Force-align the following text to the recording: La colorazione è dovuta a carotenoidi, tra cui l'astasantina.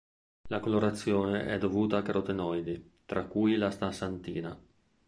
La 0.47 0.59
colorazione 0.59 1.45
è 1.45 1.59
dovuta 1.59 1.97
a 1.97 2.01
carotenoidi, 2.01 3.01
tra 3.05 3.23
cui 3.25 3.55
l'astasantina. 3.55 4.59